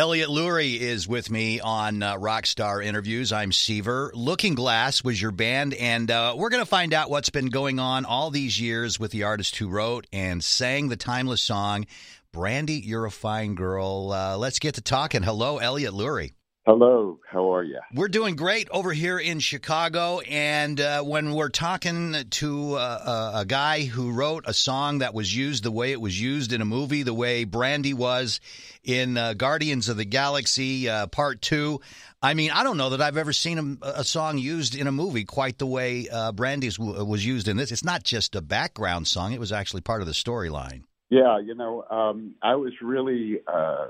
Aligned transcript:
Elliot 0.00 0.30
Lurie 0.30 0.80
is 0.80 1.06
with 1.06 1.30
me 1.30 1.60
on 1.60 2.02
uh, 2.02 2.16
Rockstar 2.16 2.82
Interviews. 2.82 3.34
I'm 3.34 3.52
Seaver. 3.52 4.10
Looking 4.14 4.54
Glass 4.54 5.04
was 5.04 5.20
your 5.20 5.30
band, 5.30 5.74
and 5.74 6.10
uh, 6.10 6.34
we're 6.38 6.48
going 6.48 6.62
to 6.62 6.66
find 6.66 6.94
out 6.94 7.10
what's 7.10 7.28
been 7.28 7.50
going 7.50 7.78
on 7.78 8.06
all 8.06 8.30
these 8.30 8.58
years 8.58 8.98
with 8.98 9.10
the 9.10 9.24
artist 9.24 9.56
who 9.56 9.68
wrote 9.68 10.06
and 10.10 10.42
sang 10.42 10.88
the 10.88 10.96
timeless 10.96 11.42
song, 11.42 11.84
Brandy, 12.32 12.80
You're 12.80 13.04
a 13.04 13.10
Fine 13.10 13.56
Girl. 13.56 14.10
Uh, 14.10 14.38
let's 14.38 14.58
get 14.58 14.76
to 14.76 14.80
talking. 14.80 15.22
Hello, 15.22 15.58
Elliot 15.58 15.92
Lurie. 15.92 16.32
Hello, 16.66 17.18
how 17.26 17.54
are 17.54 17.64
you? 17.64 17.80
We're 17.94 18.08
doing 18.08 18.36
great 18.36 18.68
over 18.70 18.92
here 18.92 19.18
in 19.18 19.40
Chicago. 19.40 20.20
And 20.20 20.78
uh, 20.78 21.02
when 21.02 21.32
we're 21.32 21.48
talking 21.48 22.14
to 22.28 22.74
uh, 22.74 23.32
a 23.36 23.46
guy 23.46 23.84
who 23.84 24.12
wrote 24.12 24.44
a 24.46 24.52
song 24.52 24.98
that 24.98 25.14
was 25.14 25.34
used 25.34 25.64
the 25.64 25.70
way 25.70 25.92
it 25.92 26.00
was 26.00 26.20
used 26.20 26.52
in 26.52 26.60
a 26.60 26.66
movie, 26.66 27.02
the 27.02 27.14
way 27.14 27.44
Brandy 27.44 27.94
was 27.94 28.40
in 28.84 29.16
uh, 29.16 29.32
Guardians 29.32 29.88
of 29.88 29.96
the 29.96 30.04
Galaxy 30.04 30.86
uh, 30.86 31.06
Part 31.06 31.40
2, 31.40 31.80
I 32.22 32.34
mean, 32.34 32.50
I 32.50 32.62
don't 32.62 32.76
know 32.76 32.90
that 32.90 33.00
I've 33.00 33.16
ever 33.16 33.32
seen 33.32 33.78
a, 33.82 34.00
a 34.00 34.04
song 34.04 34.36
used 34.36 34.74
in 34.74 34.86
a 34.86 34.92
movie 34.92 35.24
quite 35.24 35.56
the 35.56 35.66
way 35.66 36.08
uh, 36.12 36.32
Brandy's 36.32 36.76
w- 36.76 37.02
was 37.04 37.24
used 37.24 37.48
in 37.48 37.56
this. 37.56 37.72
It's 37.72 37.84
not 37.84 38.04
just 38.04 38.36
a 38.36 38.42
background 38.42 39.08
song, 39.08 39.32
it 39.32 39.40
was 39.40 39.52
actually 39.52 39.80
part 39.80 40.02
of 40.02 40.06
the 40.06 40.12
storyline. 40.12 40.82
Yeah, 41.10 41.40
you 41.40 41.54
know, 41.54 41.84
um, 41.90 42.34
I 42.42 42.56
was 42.56 42.72
really 42.82 43.40
uh, 43.52 43.86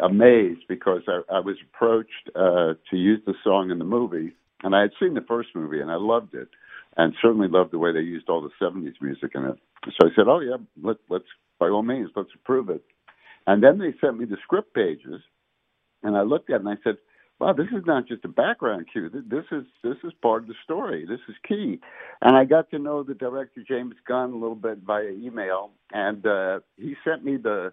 amazed 0.00 0.62
because 0.68 1.02
I, 1.08 1.22
I 1.36 1.40
was 1.40 1.56
approached 1.72 2.30
uh, 2.36 2.74
to 2.90 2.96
use 2.96 3.20
the 3.26 3.34
song 3.44 3.70
in 3.72 3.78
the 3.78 3.84
movie, 3.84 4.34
and 4.64 4.76
I 4.76 4.82
had 4.82 4.90
seen 5.00 5.14
the 5.14 5.22
first 5.22 5.50
movie 5.54 5.80
and 5.80 5.90
I 5.90 5.96
loved 5.96 6.34
it, 6.34 6.48
and 6.96 7.14
certainly 7.22 7.48
loved 7.48 7.72
the 7.72 7.78
way 7.78 7.92
they 7.92 8.00
used 8.00 8.28
all 8.28 8.42
the 8.42 8.50
'70s 8.64 8.94
music 9.00 9.32
in 9.34 9.44
it. 9.46 9.58
So 9.86 10.08
I 10.08 10.10
said, 10.16 10.26
"Oh 10.28 10.40
yeah, 10.40 10.58
let, 10.82 10.98
let's 11.10 11.26
by 11.60 11.68
all 11.68 11.82
means 11.82 12.10
let's 12.16 12.30
approve 12.34 12.70
it." 12.70 12.82
And 13.46 13.62
then 13.62 13.78
they 13.78 13.94
sent 14.00 14.18
me 14.18 14.26
the 14.26 14.38
script 14.44 14.74
pages, 14.74 15.22
and 16.02 16.16
I 16.16 16.22
looked 16.22 16.50
at 16.50 16.56
it 16.56 16.60
and 16.60 16.68
I 16.68 16.76
said, 16.84 16.96
wow, 17.40 17.52
this 17.52 17.66
is 17.66 17.84
not 17.86 18.06
just 18.06 18.24
a 18.24 18.28
background 18.28 18.86
cue. 18.92 19.10
This 19.10 19.44
is 19.50 19.64
this 19.82 19.96
is 20.04 20.12
part 20.22 20.42
of 20.42 20.48
the 20.48 20.54
story. 20.64 21.06
This 21.06 21.20
is 21.28 21.34
key. 21.46 21.80
And 22.22 22.36
I 22.36 22.44
got 22.44 22.70
to 22.70 22.78
know 22.78 23.02
the 23.02 23.14
director 23.14 23.62
James 23.66 23.94
Gunn 24.06 24.32
a 24.32 24.36
little 24.36 24.54
bit 24.54 24.78
via 24.86 25.10
email, 25.10 25.70
and 25.92 26.24
uh, 26.26 26.60
he 26.76 26.94
sent 27.04 27.24
me 27.24 27.36
the 27.36 27.72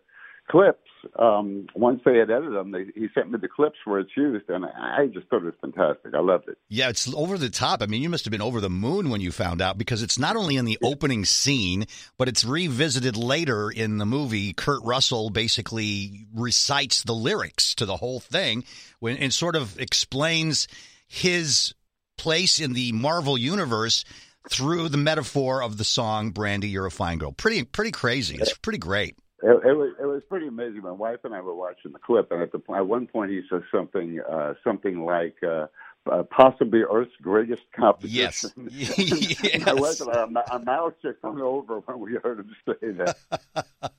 clips. 0.50 0.80
Um, 1.18 1.68
once 1.76 2.02
they 2.06 2.18
had 2.18 2.30
edited 2.30 2.54
them, 2.54 2.72
they, 2.72 2.86
he 2.94 3.08
sent 3.16 3.32
me 3.32 3.40
the 3.42 3.48
clips 3.48 3.78
where 3.86 4.00
it's 4.00 4.12
used, 4.16 4.50
and 4.50 4.66
I 4.66 5.08
just 5.08 5.28
thought 5.28 5.42
it 5.42 5.46
was 5.46 5.54
fantastic. 5.60 6.14
I 6.14 6.20
loved 6.20 6.48
it. 6.48 6.58
Yeah, 6.70 6.90
it's 6.90 7.12
over 7.14 7.38
the 7.38 7.50
top. 7.50 7.82
I 7.82 7.88
mean, 7.88 8.04
you 8.04 8.10
must 8.10 8.26
have 8.26 8.32
been 8.32 8.42
over 8.42 8.62
the 8.62 8.70
moon 8.70 9.10
when 9.10 9.22
you 9.22 9.32
found 9.32 9.62
out 9.62 9.78
because 9.78 10.04
it's 10.04 10.20
not 10.20 10.36
only 10.36 10.58
in 10.58 10.66
the 10.66 10.78
opening 10.84 11.26
scene, 11.26 11.86
but 12.18 12.28
it's 12.28 12.46
revisited 12.46 13.18
later 13.18 13.72
in 13.72 13.98
the 13.98 14.06
movie. 14.06 14.54
Kurt 14.54 14.84
Russell 14.84 15.30
basically 15.32 16.28
recites 16.34 17.04
the 17.04 17.16
lyrics 17.16 17.74
to 17.76 17.86
the 17.86 17.98
whole 17.98 18.20
thing 18.20 18.64
when, 19.00 19.18
and 19.18 19.34
sort 19.34 19.56
of 19.56 19.80
explains 19.80 20.68
his 21.08 21.74
place 22.18 22.60
in 22.60 22.74
the 22.74 22.92
Marvel 22.92 23.38
universe 23.38 24.06
through 24.50 24.90
the 24.90 24.98
metaphor 24.98 25.64
of 25.64 25.78
the 25.78 25.84
song 25.84 26.32
"Brandy, 26.32 26.70
You're 26.70 26.86
a 26.86 26.92
Fine 26.92 27.18
Girl." 27.18 27.32
Pretty, 27.32 27.64
pretty 27.64 27.92
crazy. 27.92 28.38
It's 28.40 28.58
pretty 28.58 28.80
great. 28.80 29.16
It, 29.44 29.50
it, 29.50 29.76
was 29.76 29.94
it 30.00 30.06
was 30.06 30.22
pretty 30.30 30.48
amazing. 30.48 30.82
My 30.82 30.92
wife 30.92 31.20
and 31.24 31.34
I 31.34 31.42
were 31.42 31.56
watching 31.56 31.92
the 31.92 32.00
clip, 32.00 32.32
and 32.32 32.42
at 32.42 32.52
the 32.52 32.62
at 32.76 32.86
one 32.86 33.08
point 33.08 33.32
he 33.32 33.42
says 33.50 33.64
something 33.74 34.20
uh, 34.30 34.54
something 34.64 35.04
like. 35.04 35.36
Uh, 35.44 35.68
uh, 36.12 36.24
possibly 36.24 36.82
Earth's 36.82 37.12
greatest 37.22 37.62
competition. 37.76 38.70
Yes. 38.72 38.98
yes. 39.44 39.64
I 39.68 39.74
was 39.74 40.02
our, 40.02 40.28
our 40.50 40.60
mouths 40.60 40.96
just 41.02 41.20
hung 41.24 41.40
over 41.40 41.80
when 41.82 42.00
we 42.00 42.18
heard 42.24 42.40
him 42.40 42.56
say 42.66 42.92
that. 42.92 43.18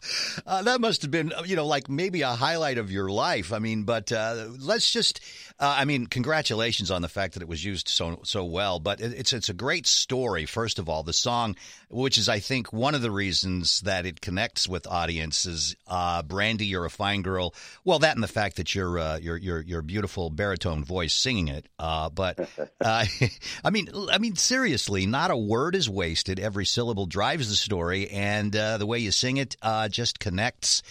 uh, 0.46 0.62
that 0.62 0.80
must 0.80 1.02
have 1.02 1.10
been, 1.10 1.32
you 1.44 1.54
know, 1.54 1.66
like 1.66 1.88
maybe 1.88 2.22
a 2.22 2.30
highlight 2.30 2.78
of 2.78 2.90
your 2.90 3.08
life. 3.08 3.52
I 3.52 3.60
mean, 3.60 3.84
but 3.84 4.10
uh, 4.10 4.48
let's 4.58 4.90
just, 4.90 5.20
uh, 5.62 5.76
I 5.78 5.84
mean, 5.84 6.08
congratulations 6.08 6.90
on 6.90 7.02
the 7.02 7.08
fact 7.08 7.34
that 7.34 7.42
it 7.42 7.48
was 7.48 7.64
used 7.64 7.86
so 7.86 8.18
so 8.24 8.44
well. 8.44 8.80
But 8.80 9.00
it, 9.00 9.12
it's 9.12 9.32
it's 9.32 9.48
a 9.48 9.54
great 9.54 9.86
story. 9.86 10.44
First 10.44 10.80
of 10.80 10.88
all, 10.88 11.04
the 11.04 11.12
song, 11.12 11.54
which 11.88 12.18
is 12.18 12.28
I 12.28 12.40
think 12.40 12.72
one 12.72 12.96
of 12.96 13.00
the 13.00 13.12
reasons 13.12 13.80
that 13.82 14.04
it 14.04 14.20
connects 14.20 14.68
with 14.68 14.88
audiences. 14.88 15.76
Uh, 15.86 16.24
Brandy, 16.24 16.66
you're 16.66 16.84
a 16.84 16.90
fine 16.90 17.22
girl. 17.22 17.54
Well, 17.84 18.00
that 18.00 18.16
and 18.16 18.24
the 18.24 18.28
fact 18.28 18.56
that 18.56 18.74
you're 18.74 18.98
uh, 18.98 19.18
your 19.18 19.36
your 19.36 19.60
your 19.60 19.82
beautiful 19.82 20.30
baritone 20.30 20.82
voice 20.82 21.14
singing 21.14 21.46
it. 21.46 21.68
Uh, 21.78 22.10
but 22.10 22.40
uh, 22.80 23.04
I 23.64 23.70
mean, 23.70 23.88
I 24.10 24.18
mean, 24.18 24.34
seriously, 24.34 25.06
not 25.06 25.30
a 25.30 25.36
word 25.36 25.76
is 25.76 25.88
wasted. 25.88 26.40
Every 26.40 26.66
syllable 26.66 27.06
drives 27.06 27.48
the 27.48 27.54
story, 27.54 28.10
and 28.10 28.54
uh, 28.56 28.78
the 28.78 28.86
way 28.86 28.98
you 28.98 29.12
sing 29.12 29.36
it 29.36 29.56
uh, 29.62 29.88
just 29.88 30.18
connects. 30.18 30.82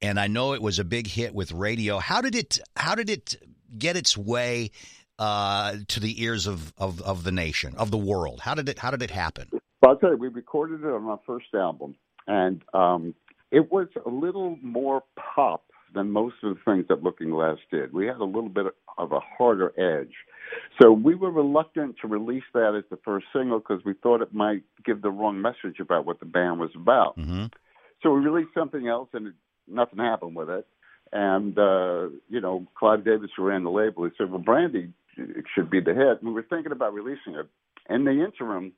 And 0.00 0.20
I 0.20 0.28
know 0.28 0.54
it 0.54 0.62
was 0.62 0.78
a 0.78 0.84
big 0.84 1.08
hit 1.08 1.34
with 1.34 1.50
radio. 1.50 1.98
How 1.98 2.20
did 2.20 2.36
it? 2.36 2.60
How 2.76 2.94
did 2.94 3.10
it 3.10 3.34
get 3.78 3.96
its 3.96 4.16
way 4.16 4.70
uh, 5.18 5.76
to 5.88 6.00
the 6.00 6.22
ears 6.22 6.46
of, 6.46 6.72
of, 6.78 7.00
of 7.02 7.24
the 7.24 7.32
nation, 7.32 7.74
of 7.76 7.90
the 7.90 7.98
world? 7.98 8.40
How 8.40 8.54
did 8.54 8.68
it? 8.68 8.78
How 8.78 8.90
did 8.90 9.02
it 9.02 9.10
happen? 9.10 9.48
Well, 9.52 9.92
I'll 9.92 9.96
tell 9.96 10.10
you, 10.10 10.16
we 10.16 10.28
recorded 10.28 10.80
it 10.80 10.86
on 10.86 11.04
our 11.06 11.20
first 11.26 11.54
album, 11.54 11.94
and 12.26 12.62
um, 12.74 13.14
it 13.50 13.70
was 13.72 13.88
a 14.04 14.10
little 14.10 14.58
more 14.62 15.02
pop 15.16 15.64
than 15.94 16.10
most 16.10 16.36
of 16.42 16.54
the 16.54 16.60
things 16.64 16.86
that 16.88 17.02
Looking 17.02 17.30
Glass 17.30 17.58
did. 17.70 17.92
We 17.92 18.06
had 18.06 18.16
a 18.16 18.24
little 18.24 18.48
bit 18.48 18.66
of 18.98 19.12
a 19.12 19.20
harder 19.20 19.72
edge. 19.78 20.14
So 20.80 20.92
we 20.92 21.14
were 21.14 21.30
reluctant 21.30 21.96
to 22.02 22.08
release 22.08 22.44
that 22.54 22.74
as 22.76 22.84
the 22.90 22.98
first 23.04 23.26
single 23.32 23.58
because 23.58 23.84
we 23.84 23.94
thought 23.94 24.22
it 24.22 24.32
might 24.32 24.62
give 24.84 25.02
the 25.02 25.10
wrong 25.10 25.40
message 25.40 25.80
about 25.80 26.06
what 26.06 26.20
the 26.20 26.26
band 26.26 26.60
was 26.60 26.70
about. 26.74 27.18
Mm-hmm. 27.18 27.46
So 28.02 28.12
we 28.12 28.20
released 28.20 28.54
something 28.54 28.86
else, 28.86 29.08
and 29.12 29.28
it, 29.28 29.34
nothing 29.68 29.98
happened 29.98 30.36
with 30.36 30.48
it. 30.48 30.66
And 31.12 31.58
uh, 31.58 32.08
you 32.28 32.40
know, 32.40 32.66
Clive 32.76 33.04
Davis, 33.04 33.30
who 33.36 33.44
ran 33.44 33.64
the 33.64 33.70
label, 33.70 34.04
he 34.04 34.10
said, 34.16 34.30
"Well, 34.30 34.40
Brandy 34.40 34.92
should 35.54 35.70
be 35.70 35.80
the 35.80 35.94
hit." 35.94 36.20
And 36.20 36.28
we 36.28 36.32
were 36.32 36.46
thinking 36.48 36.72
about 36.72 36.94
releasing 36.94 37.34
it. 37.34 37.48
In 37.88 38.04
the 38.04 38.24
interim, 38.24 38.72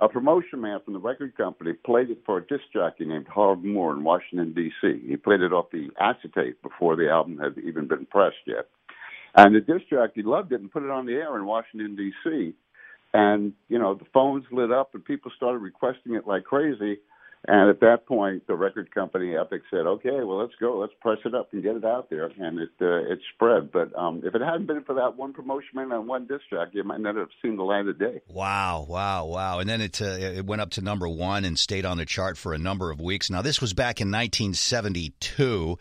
a 0.00 0.08
promotion 0.08 0.60
man 0.60 0.80
from 0.84 0.94
the 0.94 1.00
record 1.00 1.36
company 1.36 1.72
played 1.72 2.10
it 2.10 2.18
for 2.24 2.38
a 2.38 2.46
disc 2.46 2.64
jockey 2.72 3.04
named 3.04 3.26
Harold 3.32 3.64
Moore 3.64 3.92
in 3.92 4.04
Washington 4.04 4.52
D.C. 4.54 5.02
He 5.06 5.16
played 5.16 5.40
it 5.40 5.52
off 5.52 5.70
the 5.72 5.88
acetate 6.00 6.60
before 6.62 6.96
the 6.96 7.08
album 7.08 7.38
had 7.38 7.58
even 7.64 7.86
been 7.88 8.06
pressed 8.06 8.36
yet. 8.46 8.68
And 9.34 9.54
the 9.54 9.60
disc 9.60 9.88
jockey 9.90 10.22
loved 10.22 10.52
it 10.52 10.60
and 10.60 10.70
put 10.70 10.82
it 10.82 10.90
on 10.90 11.06
the 11.06 11.14
air 11.14 11.36
in 11.36 11.46
Washington 11.46 11.96
D.C. 11.96 12.54
And 13.14 13.52
you 13.68 13.78
know 13.78 13.94
the 13.94 14.04
phones 14.12 14.44
lit 14.50 14.70
up 14.70 14.94
and 14.94 15.04
people 15.04 15.30
started 15.36 15.58
requesting 15.58 16.14
it 16.14 16.26
like 16.26 16.44
crazy. 16.44 16.98
And 17.50 17.70
at 17.70 17.80
that 17.80 18.04
point, 18.04 18.46
the 18.46 18.54
record 18.54 18.94
company 18.94 19.34
Epic 19.34 19.62
said, 19.70 19.86
"Okay, 19.86 20.22
well, 20.22 20.36
let's 20.36 20.52
go. 20.60 20.76
Let's 20.80 20.92
press 21.00 21.16
it 21.24 21.34
up 21.34 21.50
and 21.54 21.62
get 21.62 21.76
it 21.76 21.84
out 21.84 22.10
there." 22.10 22.26
And 22.26 22.58
it 22.58 22.68
uh, 22.78 23.10
it 23.10 23.20
spread. 23.34 23.72
But 23.72 23.98
um, 23.98 24.20
if 24.22 24.34
it 24.34 24.42
hadn't 24.42 24.66
been 24.66 24.84
for 24.84 24.94
that 24.96 25.16
one 25.16 25.32
promotion 25.32 25.78
and 25.78 26.06
one 26.06 26.26
disc 26.26 26.42
jockey, 26.50 26.80
it 26.80 26.84
might 26.84 27.00
not 27.00 27.16
have 27.16 27.30
seen 27.40 27.56
the 27.56 27.62
light 27.62 27.86
of 27.86 27.98
day. 27.98 28.20
Wow, 28.28 28.84
wow, 28.86 29.24
wow! 29.24 29.60
And 29.60 29.68
then 29.68 29.80
it 29.80 30.02
uh, 30.02 30.18
it 30.18 30.44
went 30.44 30.60
up 30.60 30.68
to 30.72 30.82
number 30.82 31.08
one 31.08 31.46
and 31.46 31.58
stayed 31.58 31.86
on 31.86 31.96
the 31.96 32.04
chart 32.04 32.36
for 32.36 32.52
a 32.52 32.58
number 32.58 32.90
of 32.90 33.00
weeks. 33.00 33.30
Now, 33.30 33.40
this 33.40 33.62
was 33.62 33.72
back 33.72 34.02
in 34.02 34.08
1972. 34.08 35.78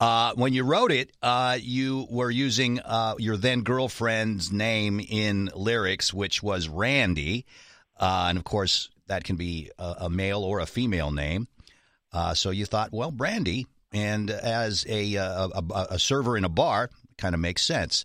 Uh, 0.00 0.32
when 0.34 0.52
you 0.52 0.64
wrote 0.64 0.90
it, 0.90 1.12
uh, 1.22 1.56
you 1.60 2.08
were 2.10 2.30
using 2.30 2.80
uh, 2.80 3.14
your 3.20 3.36
then 3.36 3.62
girlfriend's 3.62 4.50
name 4.50 4.98
in 4.98 5.48
lyrics, 5.54 6.12
which 6.12 6.42
was 6.42 6.68
Randy. 6.68 7.46
Uh, 8.00 8.26
and 8.28 8.36
of 8.36 8.42
course, 8.42 8.90
that 9.06 9.24
can 9.24 9.36
be 9.36 9.70
a, 9.78 9.94
a 10.02 10.10
male 10.10 10.42
or 10.42 10.60
a 10.60 10.66
female 10.66 11.10
name. 11.10 11.48
Uh, 12.12 12.34
so 12.34 12.50
you 12.50 12.64
thought, 12.64 12.92
well, 12.92 13.10
Brandy, 13.10 13.66
and 13.92 14.30
as 14.30 14.84
a, 14.88 15.14
a, 15.14 15.48
a, 15.54 15.86
a 15.90 15.98
server 15.98 16.36
in 16.36 16.44
a 16.44 16.48
bar, 16.48 16.90
kind 17.18 17.34
of 17.34 17.40
makes 17.40 17.62
sense. 17.62 18.04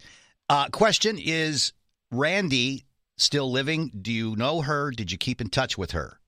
question 0.71 1.17
is 1.19 1.73
Randy 2.11 2.85
still 3.17 3.51
living? 3.51 3.91
Do 4.01 4.11
you 4.11 4.35
know 4.35 4.61
her? 4.61 4.91
Did 4.91 5.11
you 5.11 5.17
keep 5.17 5.41
in 5.41 5.49
touch 5.49 5.77
with 5.77 5.91
her? 5.91 6.19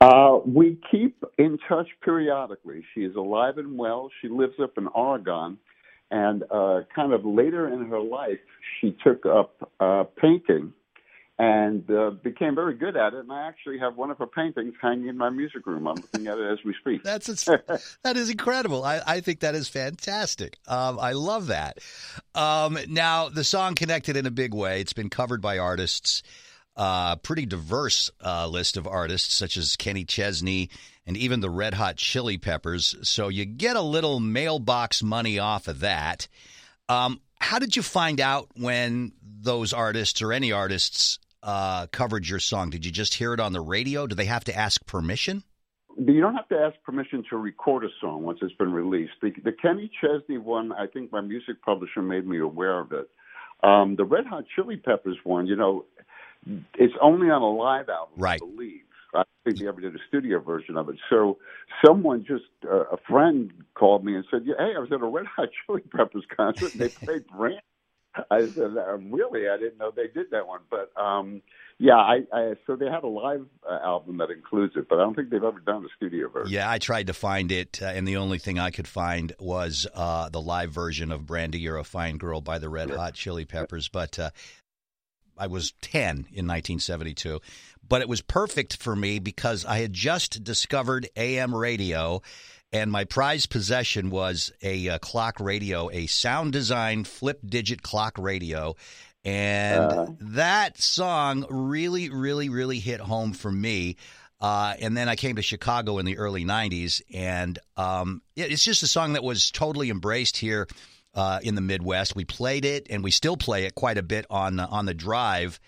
Uh, 0.00 0.38
we 0.46 0.78
keep 0.90 1.22
in 1.38 1.58
touch 1.68 1.88
periodically. 2.02 2.84
She 2.94 3.00
is 3.00 3.16
alive 3.16 3.58
and 3.58 3.76
well. 3.76 4.10
She 4.20 4.28
lives 4.28 4.54
up 4.62 4.78
in 4.78 4.86
Oregon. 4.88 5.58
And 6.10 6.44
uh, 6.50 6.80
kind 6.94 7.12
of 7.12 7.24
later 7.24 7.68
in 7.68 7.86
her 7.86 8.00
life, 8.00 8.38
she 8.80 8.96
took 9.04 9.26
up 9.26 9.70
uh, 9.80 10.04
painting 10.20 10.72
and 11.38 11.88
uh, 11.90 12.10
became 12.10 12.54
very 12.54 12.74
good 12.74 12.96
at 12.96 13.14
it. 13.14 13.20
And 13.20 13.32
I 13.32 13.46
actually 13.46 13.78
have 13.78 13.96
one 13.96 14.10
of 14.10 14.18
her 14.18 14.26
paintings 14.26 14.74
hanging 14.82 15.08
in 15.08 15.16
my 15.16 15.30
music 15.30 15.66
room. 15.66 15.86
I'm 15.86 15.94
looking 15.94 16.26
at 16.26 16.38
it 16.38 16.50
as 16.50 16.58
we 16.64 16.74
speak. 16.80 17.04
That's 17.04 17.26
that 18.02 18.16
is 18.16 18.30
incredible. 18.30 18.84
I, 18.84 19.00
I 19.06 19.20
think 19.20 19.40
that 19.40 19.54
is 19.54 19.68
fantastic. 19.68 20.58
Um, 20.66 20.98
I 20.98 21.12
love 21.12 21.48
that. 21.48 21.78
Um, 22.34 22.76
now 22.88 23.28
the 23.28 23.44
song 23.44 23.74
connected 23.74 24.16
in 24.16 24.26
a 24.26 24.30
big 24.30 24.52
way. 24.52 24.80
It's 24.80 24.92
been 24.92 25.10
covered 25.10 25.40
by 25.40 25.58
artists 25.58 26.22
uh, 26.78 27.16
pretty 27.16 27.44
diverse 27.44 28.08
uh, 28.24 28.46
list 28.46 28.76
of 28.76 28.86
artists 28.86 29.34
such 29.34 29.56
as 29.56 29.76
Kenny 29.76 30.04
Chesney 30.04 30.70
and 31.06 31.16
even 31.16 31.40
the 31.40 31.50
Red 31.50 31.74
Hot 31.74 31.96
Chili 31.96 32.38
Peppers. 32.38 32.94
So 33.02 33.28
you 33.28 33.44
get 33.44 33.74
a 33.74 33.82
little 33.82 34.20
mailbox 34.20 35.02
money 35.02 35.40
off 35.40 35.66
of 35.66 35.80
that. 35.80 36.28
Um, 36.88 37.20
how 37.40 37.58
did 37.58 37.74
you 37.74 37.82
find 37.82 38.20
out 38.20 38.48
when 38.54 39.12
those 39.22 39.72
artists 39.72 40.22
or 40.22 40.32
any 40.32 40.52
artists 40.52 41.18
uh, 41.42 41.86
covered 41.88 42.28
your 42.28 42.40
song? 42.40 42.70
Did 42.70 42.84
you 42.84 42.92
just 42.92 43.14
hear 43.14 43.34
it 43.34 43.40
on 43.40 43.52
the 43.52 43.60
radio? 43.60 44.06
Do 44.06 44.14
they 44.14 44.26
have 44.26 44.44
to 44.44 44.56
ask 44.56 44.84
permission? 44.86 45.42
you 46.06 46.20
don't 46.20 46.34
have 46.34 46.48
to 46.48 46.56
ask 46.56 46.76
permission 46.84 47.24
to 47.30 47.36
record 47.36 47.84
a 47.84 47.88
song 48.00 48.22
once 48.22 48.38
it's 48.42 48.54
been 48.54 48.72
released. 48.72 49.12
The, 49.20 49.32
the 49.42 49.52
Kenny 49.52 49.90
Chesney 50.00 50.38
one, 50.38 50.72
I 50.72 50.86
think 50.86 51.10
my 51.10 51.20
music 51.20 51.60
publisher 51.64 52.02
made 52.02 52.26
me 52.26 52.38
aware 52.38 52.78
of 52.78 52.92
it. 52.92 53.10
Um, 53.62 53.96
the 53.96 54.04
Red 54.04 54.26
Hot 54.26 54.44
Chili 54.54 54.76
Peppers 54.76 55.16
one, 55.24 55.46
you 55.46 55.56
know, 55.56 55.86
it's 56.74 56.94
only 57.02 57.28
on 57.30 57.42
a 57.42 57.50
live 57.50 57.88
album, 57.88 58.14
right. 58.16 58.40
I 58.40 58.46
believe. 58.46 58.82
I 59.14 59.24
think 59.42 59.58
they 59.58 59.66
ever 59.66 59.80
did 59.80 59.94
a 59.94 59.98
studio 60.06 60.38
version 60.38 60.76
of 60.76 60.88
it. 60.90 60.96
So 61.08 61.38
someone 61.84 62.24
just 62.28 62.44
uh, 62.64 62.84
a 62.92 62.98
friend 63.08 63.50
called 63.74 64.04
me 64.04 64.14
and 64.14 64.24
said, 64.30 64.42
yeah, 64.44 64.54
"Hey, 64.58 64.74
I 64.76 64.78
was 64.78 64.92
at 64.92 65.00
a 65.00 65.06
Red 65.06 65.26
Hot 65.26 65.48
Chili 65.66 65.80
Peppers 65.80 66.24
concert 66.36 66.72
and 66.72 66.80
they 66.82 66.88
played 67.06 67.26
Brand." 67.26 67.60
I 68.30 68.46
said, 68.46 68.76
uh, 68.76 68.96
"Really? 68.98 69.48
I 69.48 69.56
didn't 69.56 69.78
know 69.78 69.90
they 69.94 70.08
did 70.08 70.30
that 70.30 70.46
one." 70.46 70.60
But 70.70 70.90
um 71.00 71.42
yeah, 71.80 71.94
I, 71.94 72.22
I 72.32 72.54
so 72.66 72.74
they 72.74 72.86
had 72.86 73.04
a 73.04 73.08
live 73.08 73.46
uh, 73.68 73.78
album 73.84 74.18
that 74.18 74.30
includes 74.30 74.74
it, 74.76 74.88
but 74.88 74.98
I 74.98 75.02
don't 75.02 75.14
think 75.14 75.30
they've 75.30 75.42
ever 75.42 75.60
done 75.60 75.84
a 75.84 75.88
studio 75.96 76.28
version. 76.28 76.52
Yeah, 76.52 76.68
I 76.68 76.78
tried 76.78 77.06
to 77.06 77.14
find 77.14 77.52
it, 77.52 77.80
uh, 77.80 77.86
and 77.86 78.06
the 78.06 78.16
only 78.16 78.38
thing 78.38 78.58
I 78.58 78.72
could 78.72 78.88
find 78.88 79.32
was 79.38 79.86
uh, 79.94 80.28
the 80.28 80.40
live 80.40 80.72
version 80.72 81.12
of 81.12 81.24
"Brandy, 81.24 81.60
You're 81.60 81.78
a 81.78 81.84
Fine 81.84 82.18
Girl" 82.18 82.40
by 82.40 82.58
the 82.58 82.68
Red 82.68 82.90
Hot 82.90 83.14
Chili 83.14 83.44
Peppers. 83.44 83.88
But 83.88 84.18
uh, 84.18 84.30
I 85.36 85.46
was 85.46 85.72
ten 85.80 86.26
in 86.32 86.48
1972, 86.48 87.40
but 87.88 88.02
it 88.02 88.08
was 88.08 88.22
perfect 88.22 88.76
for 88.76 88.96
me 88.96 89.20
because 89.20 89.64
I 89.64 89.78
had 89.78 89.92
just 89.92 90.42
discovered 90.42 91.08
AM 91.14 91.54
radio. 91.54 92.22
And 92.70 92.92
my 92.92 93.04
prized 93.04 93.50
possession 93.50 94.10
was 94.10 94.52
a, 94.62 94.88
uh, 94.88 94.98
clock 94.98 95.40
radio, 95.40 95.88
a 95.88 96.06
Soundesign 96.06 97.06
flip 97.06 97.40
digit 97.46 97.82
clock 97.82 98.18
radio 98.18 98.76
and 99.24 99.92
uh, 99.92 100.06
that 100.20 100.78
song 100.78 101.44
really, 101.50 102.08
really, 102.08 102.48
really 102.48 102.78
hit 102.78 103.00
home 103.00 103.32
for 103.32 103.50
me. 103.50 103.96
Uh, 104.40 104.74
and 104.80 104.96
then 104.96 105.08
I 105.08 105.16
came 105.16 105.36
to 105.36 105.42
Chicago 105.42 105.98
in 105.98 106.06
the 106.06 106.16
early 106.16 106.44
90s, 106.44 107.02
and 107.12 107.58
um, 107.76 108.22
it's 108.36 108.64
just 108.64 108.82
a 108.84 108.86
song 108.86 109.14
that 109.14 109.24
was 109.24 109.50
totally 109.50 109.90
embraced 109.90 110.36
here 110.36 110.68
uh, 111.14 111.40
in 111.42 111.56
the 111.56 111.60
Midwest. 111.60 112.14
We 112.14 112.24
played 112.24 112.64
it, 112.64 112.86
and 112.88 113.02
we 113.02 113.10
still 113.10 113.36
play 113.36 113.64
it 113.64 113.74
quite 113.74 113.98
a 113.98 114.02
bit 114.02 114.26
on, 114.30 114.60
on 114.60 114.86
the 114.86 114.94
drive. 114.94 115.58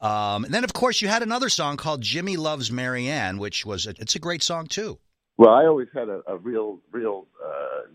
Um, 0.00 0.44
and 0.44 0.54
then, 0.54 0.64
of 0.64 0.72
course, 0.72 1.02
you 1.02 1.08
had 1.08 1.22
another 1.22 1.50
song 1.50 1.76
called 1.76 2.00
"Jimmy 2.00 2.36
Loves 2.36 2.72
Marianne," 2.72 3.38
which 3.38 3.64
was 3.64 3.86
a, 3.86 3.90
it's 3.98 4.16
a 4.16 4.18
great 4.18 4.42
song 4.42 4.66
too. 4.66 4.98
Well, 5.36 5.50
I 5.50 5.66
always 5.66 5.88
had 5.92 6.08
a, 6.08 6.20
a 6.26 6.36
real, 6.36 6.78
real 6.92 7.26
uh, 7.44 7.88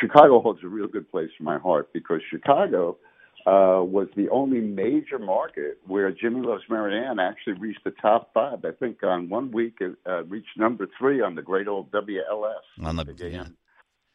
Chicago 0.00 0.40
holds 0.40 0.60
a 0.64 0.68
real 0.68 0.88
good 0.88 1.10
place 1.10 1.30
in 1.38 1.44
my 1.44 1.58
heart 1.58 1.92
because 1.92 2.20
Chicago 2.30 2.98
uh, 3.46 3.80
was 3.82 4.08
the 4.16 4.28
only 4.28 4.60
major 4.60 5.18
market 5.18 5.78
where 5.86 6.10
Jimmy 6.12 6.42
Loves 6.42 6.62
Marianne 6.68 7.18
actually 7.18 7.54
reached 7.54 7.84
the 7.84 7.92
top 8.02 8.30
five. 8.34 8.64
I 8.64 8.72
think 8.72 9.02
on 9.02 9.28
one 9.28 9.50
week 9.50 9.76
it 9.80 9.96
uh, 10.06 10.24
reached 10.24 10.58
number 10.58 10.86
three 10.98 11.20
on 11.20 11.34
the 11.34 11.42
great 11.42 11.68
old 11.68 11.90
WLS 11.90 12.84
on 12.84 12.96
the, 12.96 13.04
the 13.04 13.30
yeah. 13.30 13.44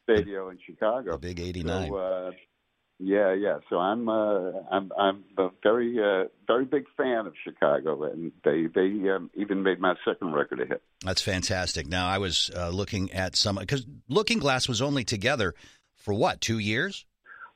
radio 0.07 0.49
in 0.49 0.59
Chicago. 0.65 1.13
The 1.13 1.17
big 1.17 1.39
eighty 1.39 1.63
nine. 1.63 1.89
So, 1.89 1.95
uh, 1.95 2.31
yeah, 2.99 3.33
yeah. 3.33 3.57
So 3.69 3.77
I'm 3.77 4.07
uh, 4.07 4.51
I'm 4.71 4.91
I'm 4.97 5.23
a 5.37 5.49
very 5.61 5.97
uh, 5.99 6.29
very 6.47 6.65
big 6.65 6.85
fan 6.95 7.27
of 7.27 7.33
Chicago, 7.43 8.03
and 8.03 8.31
they 8.43 8.67
they 8.73 9.09
um, 9.09 9.29
even 9.35 9.63
made 9.63 9.79
my 9.79 9.95
second 10.07 10.33
record 10.33 10.61
a 10.61 10.65
hit. 10.65 10.81
That's 11.03 11.21
fantastic. 11.21 11.87
Now 11.87 12.07
I 12.07 12.19
was 12.19 12.49
uh, 12.55 12.69
looking 12.69 13.11
at 13.11 13.35
some 13.35 13.57
because 13.57 13.85
Looking 14.07 14.39
Glass 14.39 14.69
was 14.69 14.81
only 14.81 15.03
together 15.03 15.55
for 15.95 16.13
what 16.13 16.39
two 16.39 16.59
years. 16.59 17.05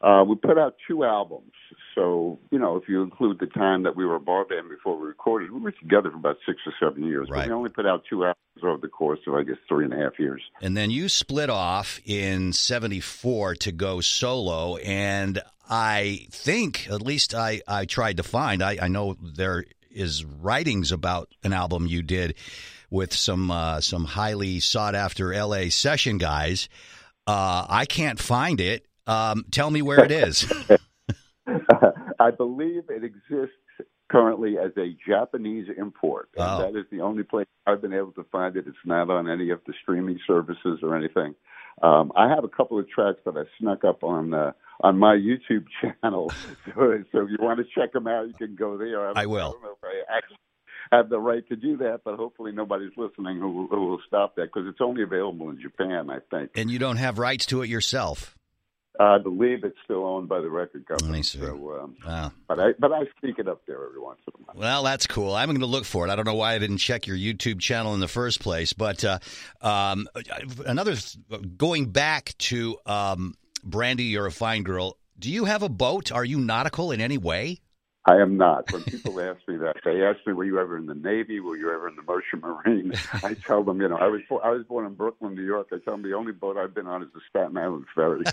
Uh, 0.02 0.24
we 0.28 0.36
put 0.36 0.58
out 0.58 0.76
two 0.88 1.04
albums. 1.04 1.52
So, 2.00 2.40
you 2.50 2.60
know, 2.60 2.78
if 2.78 2.88
you 2.88 3.04
include 3.04 3.40
the 3.40 3.48
time 3.48 3.84
that 3.84 3.94
we 3.94 4.06
were 4.06 4.16
a 4.16 4.22
bar 4.22 4.46
band 4.46 4.70
before 4.70 4.98
we 4.98 5.06
recorded, 5.06 5.52
we 5.52 5.60
were 5.60 5.74
together 5.74 6.10
for 6.10 6.16
about 6.16 6.38
six 6.46 6.60
or 6.66 6.74
seven 6.80 7.04
years. 7.04 7.28
Right. 7.30 7.42
But 7.42 7.48
we 7.50 7.54
only 7.54 7.70
put 7.70 7.86
out 7.86 8.04
two 8.10 8.24
albums 8.24 8.64
over 8.64 8.78
the 8.78 8.88
course 8.88 9.20
of, 9.28 9.34
I 9.34 9.44
guess, 9.44 9.58
three 9.68 9.84
and 9.84 9.94
a 9.94 9.98
half 9.98 10.18
years. 10.18 10.42
And 10.62 10.78
then 10.78 10.92
you 10.92 11.10
split 11.10 11.50
off 11.50 12.00
in 12.06 12.54
74 12.54 13.56
to 13.56 13.74
go 13.74 14.00
solo. 14.00 14.78
And 14.78 15.42
I 15.70 16.28
think, 16.32 16.88
at 16.90 17.02
least 17.02 17.36
I, 17.36 17.62
I 17.68 17.84
tried 17.84 18.16
to 18.16 18.24
find, 18.24 18.64
I, 18.64 18.78
I 18.82 18.88
know 18.88 19.18
there 19.22 19.66
is 19.92 20.24
writings 20.24 20.94
about 20.94 21.28
an 21.44 21.52
album 21.52 21.86
you 21.86 22.02
did 22.02 22.36
with 22.90 23.14
some 23.14 23.52
uh, 23.52 23.82
some 23.82 24.06
highly 24.06 24.62
sought 24.62 24.96
after 24.96 25.36
LA 25.36 25.68
session 25.70 26.18
guys. 26.18 26.70
Uh, 27.28 27.66
I 27.68 27.86
can't 27.86 28.20
find 28.20 28.62
it. 28.62 28.86
Um, 29.06 29.44
tell 29.52 29.70
me 29.70 29.82
where 29.82 30.06
it 30.06 30.12
is. 30.12 30.50
I 32.20 32.32
believe 32.32 32.84
it 32.90 33.04
exists 33.04 33.56
currently 34.10 34.58
as 34.58 34.72
a 34.78 34.96
Japanese 35.08 35.68
import. 35.78 36.30
Oh. 36.38 36.62
that 36.62 36.78
is 36.78 36.86
the 36.92 37.02
only 37.02 37.24
place 37.24 37.46
I've 37.66 37.82
been 37.82 37.94
able 37.94 38.12
to 38.14 38.26
find 38.32 38.56
it. 38.56 38.66
It's 38.68 38.78
not 38.86 39.10
on 39.10 39.30
any 39.30 39.52
of 39.52 39.62
the 39.68 39.74
streaming 39.82 40.20
services 40.28 40.80
or 40.82 40.96
anything. 40.96 41.36
Um, 41.82 42.12
I 42.16 42.28
have 42.28 42.44
a 42.44 42.50
couple 42.50 42.78
of 42.80 42.90
tracks 42.90 43.20
that 43.26 43.38
I 43.38 43.44
snuck 43.60 43.86
up 43.86 44.04
on 44.04 44.34
uh, 44.34 44.52
on 44.82 44.98
my 44.98 45.16
YouTube 45.16 45.66
channel. 45.82 46.32
so, 46.66 47.04
so 47.12 47.22
if 47.22 47.30
you 47.30 47.38
want 47.40 47.60
to 47.60 47.66
check 47.74 47.94
them 47.94 48.08
out, 48.08 48.28
you 48.28 48.34
can 48.34 48.56
go 48.56 48.78
there. 48.78 49.10
I, 49.10 49.24
I 49.24 49.26
will. 49.28 49.56
I 49.64 50.18
actually 50.18 50.38
have 50.92 51.10
the 51.10 51.20
right 51.20 51.48
to 51.48 51.56
do 51.56 51.78
that, 51.78 52.02
but 52.04 52.16
hopefully 52.16 52.52
nobody's 52.52 52.92
listening 52.98 53.38
who, 53.38 53.68
who 53.70 53.88
will 53.88 54.02
stop 54.08 54.36
that 54.36 54.50
because 54.54 54.68
it's 54.68 54.82
only 54.82 55.04
available 55.04 55.50
in 55.50 55.62
Japan, 55.62 56.10
I 56.10 56.18
think. 56.32 56.52
And 56.56 56.70
you 56.70 56.80
don't 56.80 56.98
have 56.98 57.20
rights 57.20 57.46
to 57.48 57.62
it 57.62 57.70
yourself. 57.70 58.36
I 59.00 59.18
believe 59.18 59.64
it's 59.64 59.78
still 59.86 60.06
owned 60.06 60.28
by 60.28 60.42
the 60.42 60.50
record 60.50 60.86
company. 60.86 61.24
So, 61.24 61.80
um, 61.82 61.96
wow. 62.06 62.34
But 62.50 62.60
I 62.60 62.74
but 62.78 62.92
I 62.92 63.04
sneak 63.22 63.40
it 63.40 63.48
up 63.48 63.62
there 63.66 63.86
every 63.86 64.02
once 64.02 64.20
in 64.28 64.34
a 64.42 64.46
while. 64.46 64.56
Well, 64.58 64.84
that's 64.84 65.08
cool. 65.08 65.34
I'm 65.34 65.48
going 65.48 65.62
to 65.62 65.66
look 65.66 65.86
for 65.86 66.06
it. 66.06 66.12
I 66.12 66.18
don't 66.18 66.26
know 66.26 66.36
why 66.36 66.54
I 66.54 66.60
didn't 66.60 66.80
check 66.80 67.08
your 67.08 67.16
YouTube 67.16 67.62
channel 67.62 67.94
in 67.94 68.02
the 68.02 68.10
first 68.10 68.42
place, 68.42 68.74
but 68.74 69.06
uh, 69.06 69.20
um, 69.62 70.10
another 70.66 70.96
going 71.56 71.92
back 71.92 72.36
to 72.40 72.78
um, 72.86 73.36
Brandy, 73.64 74.04
you're 74.04 74.26
a 74.26 74.32
fine 74.32 74.64
girl. 74.64 74.98
Do 75.18 75.32
you 75.32 75.46
have 75.46 75.64
a 75.64 75.70
boat? 75.70 76.12
Are 76.12 76.26
you 76.26 76.40
nautical 76.40 76.92
in 76.92 77.00
any 77.00 77.18
way? 77.18 77.62
I 78.10 78.22
am 78.24 78.38
not. 78.38 78.72
When 78.74 78.82
people 78.84 79.20
ask 79.22 79.40
me 79.48 79.58
that, 79.58 79.76
they 79.86 80.04
ask 80.04 80.26
me, 80.26 80.34
"Were 80.34 80.44
you 80.44 80.60
ever 80.60 80.78
in 80.78 80.88
the 80.88 80.96
Navy? 80.96 81.40
Were 81.40 81.56
you 81.56 81.72
ever 81.72 81.88
in 81.88 81.96
the 81.96 82.02
Merchant 82.02 82.42
Marine?" 82.42 82.94
I 83.24 83.36
tell 83.36 83.64
them, 83.64 83.80
you 83.82 83.88
know, 83.88 83.98
I 83.98 84.08
was 84.08 84.22
I 84.44 84.50
was 84.50 84.64
born 84.66 84.88
in 84.88 84.96
Brooklyn, 84.96 85.36
New 85.36 85.46
York. 85.46 85.68
I 85.72 85.78
tell 85.78 85.94
them 85.94 86.02
the 86.02 86.14
only 86.14 86.32
boat 86.32 86.58
I've 86.58 86.74
been 86.74 86.88
on 86.88 87.04
is 87.04 87.10
the 87.14 87.22
Staten 87.30 87.56
Island 87.56 87.86
ferry. 87.94 88.24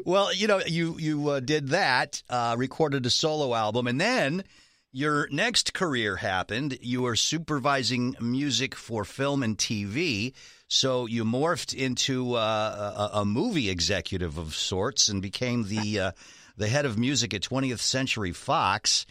well, 0.04 0.32
you 0.32 0.46
know, 0.46 0.60
you 0.64 0.96
you 0.98 1.28
uh, 1.30 1.40
did 1.40 1.70
that, 1.70 2.22
uh, 2.30 2.54
recorded 2.56 3.04
a 3.04 3.10
solo 3.10 3.52
album, 3.52 3.88
and 3.88 4.00
then 4.00 4.44
your 4.92 5.28
next 5.32 5.74
career 5.74 6.16
happened. 6.16 6.78
You 6.80 7.02
were 7.02 7.16
supervising 7.16 8.14
music 8.20 8.76
for 8.76 9.04
film 9.04 9.42
and 9.42 9.58
TV. 9.58 10.34
So 10.68 11.06
you 11.06 11.24
morphed 11.24 11.74
into 11.74 12.34
uh, 12.34 13.08
a, 13.12 13.20
a, 13.20 13.24
movie 13.24 13.70
executive 13.70 14.36
of 14.36 14.54
sorts 14.54 15.08
and 15.08 15.22
became 15.22 15.64
the 15.64 15.98
uh, 15.98 16.12
the 16.58 16.68
head 16.68 16.84
of 16.84 16.98
music 16.98 17.32
at 17.32 17.42
20th 17.42 17.78
Century 17.78 18.32
Fox. 18.32 19.06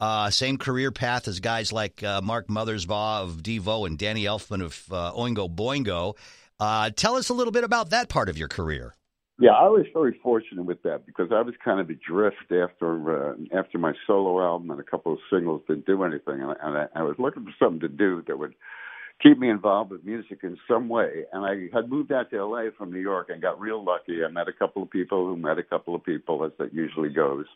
Uh, 0.00 0.30
same 0.30 0.58
career 0.58 0.90
path 0.90 1.28
as 1.28 1.40
guys 1.40 1.72
like 1.72 2.02
uh, 2.02 2.20
Mark 2.22 2.48
Mothersbaugh 2.48 3.22
of 3.22 3.42
Devo 3.42 3.86
and 3.86 3.98
Danny 3.98 4.24
Elfman 4.24 4.62
of 4.62 4.82
uh, 4.90 5.12
Oingo 5.12 5.48
Boingo. 5.48 6.16
Uh, 6.58 6.90
tell 6.90 7.16
us 7.16 7.28
a 7.28 7.34
little 7.34 7.52
bit 7.52 7.64
about 7.64 7.90
that 7.90 8.08
part 8.08 8.28
of 8.28 8.38
your 8.38 8.48
career. 8.48 8.94
Yeah, 9.38 9.50
I 9.50 9.68
was 9.68 9.84
very 9.92 10.18
fortunate 10.22 10.64
with 10.64 10.82
that 10.82 11.04
because 11.04 11.28
I 11.30 11.42
was 11.42 11.54
kind 11.62 11.78
of 11.78 11.90
adrift 11.90 12.50
after 12.50 13.32
uh, 13.32 13.34
after 13.54 13.76
my 13.76 13.92
solo 14.06 14.42
album 14.42 14.70
and 14.70 14.80
a 14.80 14.82
couple 14.82 15.12
of 15.12 15.18
singles 15.30 15.60
didn't 15.68 15.84
do 15.84 16.02
anything, 16.04 16.40
and, 16.40 16.52
I, 16.52 16.54
and 16.62 16.78
I, 16.78 17.00
I 17.00 17.02
was 17.02 17.16
looking 17.18 17.44
for 17.44 17.52
something 17.58 17.80
to 17.80 17.88
do 17.88 18.22
that 18.26 18.38
would 18.38 18.54
keep 19.22 19.38
me 19.38 19.50
involved 19.50 19.90
with 19.90 20.04
music 20.04 20.40
in 20.42 20.58
some 20.68 20.88
way. 20.88 21.24
And 21.32 21.44
I 21.44 21.74
had 21.74 21.88
moved 21.88 22.12
out 22.12 22.30
to 22.30 22.44
LA 22.44 22.70
from 22.76 22.92
New 22.92 23.00
York 23.00 23.28
and 23.30 23.40
got 23.40 23.60
real 23.60 23.82
lucky. 23.82 24.24
I 24.24 24.30
met 24.30 24.48
a 24.48 24.52
couple 24.52 24.82
of 24.82 24.90
people 24.90 25.26
who 25.26 25.36
met 25.36 25.58
a 25.58 25.62
couple 25.62 25.94
of 25.94 26.04
people, 26.04 26.44
as 26.44 26.52
that 26.58 26.74
usually 26.74 27.08
goes. 27.08 27.46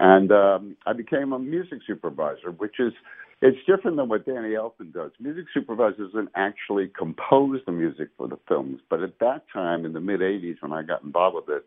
And 0.00 0.32
um, 0.32 0.76
I 0.86 0.92
became 0.94 1.32
a 1.32 1.38
music 1.38 1.80
supervisor, 1.86 2.50
which 2.50 2.76
is 2.78 2.92
it's 3.42 3.58
different 3.66 3.96
than 3.96 4.08
what 4.08 4.24
Danny 4.24 4.50
Elfman 4.50 4.92
does. 4.92 5.10
Music 5.20 5.46
supervisors 5.52 6.12
doesn't 6.12 6.30
actually 6.36 6.90
compose 6.96 7.60
the 7.66 7.72
music 7.72 8.08
for 8.16 8.28
the 8.28 8.38
films, 8.46 8.80
but 8.88 9.02
at 9.02 9.18
that 9.18 9.42
time 9.52 9.84
in 9.84 9.92
the 9.92 10.00
mid 10.00 10.20
'80s, 10.20 10.56
when 10.60 10.72
I 10.72 10.82
got 10.82 11.02
involved 11.02 11.34
with 11.34 11.56
it, 11.56 11.64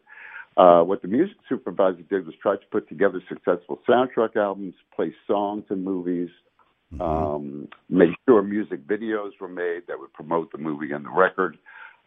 uh, 0.57 0.83
what 0.83 1.01
the 1.01 1.09
music 1.09 1.35
supervisor 1.49 2.01
did 2.03 2.25
was 2.25 2.33
try 2.41 2.55
to 2.55 2.65
put 2.71 2.87
together 2.87 3.21
successful 3.27 3.81
soundtrack 3.87 4.37
albums, 4.37 4.73
play 4.95 5.13
songs 5.27 5.65
in 5.69 5.83
movies, 5.83 6.29
mm-hmm. 6.93 7.01
um, 7.01 7.67
make 7.89 8.09
sure 8.27 8.41
music 8.41 8.87
videos 8.87 9.31
were 9.39 9.47
made 9.47 9.83
that 9.87 9.99
would 9.99 10.13
promote 10.13 10.51
the 10.51 10.57
movie 10.57 10.91
and 10.91 11.05
the 11.05 11.09
record. 11.09 11.57